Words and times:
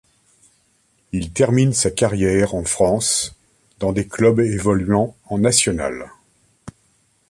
Il 1.11 1.31
termine 1.31 1.73
sa 1.73 1.91
carrière 1.91 2.55
en 2.55 2.63
France, 2.63 3.35
dans 3.77 3.91
des 3.93 4.07
clubs 4.07 4.39
évoluant 4.39 5.15
en 5.25 5.37
National. 5.37 6.09